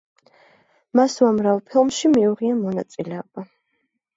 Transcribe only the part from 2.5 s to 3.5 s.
მონაწილეობა.